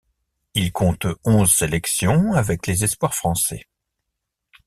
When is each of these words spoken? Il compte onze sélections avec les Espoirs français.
Il 0.55 0.71
compte 0.71 1.05
onze 1.25 1.51
sélections 1.53 2.33
avec 2.33 2.65
les 2.65 2.83
Espoirs 2.83 3.13
français. 3.13 3.67